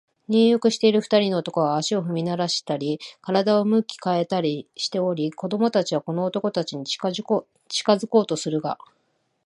[0.27, 7.45] 入浴している二人の男は、足を踏みならしたり、身体を向き変えたりしており、子供たちはこの男たちに近づこ
[8.21, 8.79] うとするが、